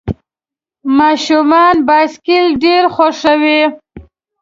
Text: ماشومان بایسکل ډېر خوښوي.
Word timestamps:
ماشومان 0.97 1.75
بایسکل 1.87 2.45
ډېر 2.63 2.83
خوښوي. 2.95 3.61